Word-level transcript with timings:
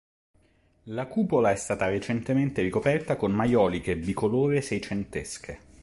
La 0.85 1.05
cupola 1.05 1.51
è 1.51 1.55
stata 1.55 1.85
recentemente 1.87 2.63
ricoperta 2.63 3.15
con 3.15 3.31
maioliche 3.33 3.95
bicolore 3.95 4.59
seicentesche. 4.61 5.59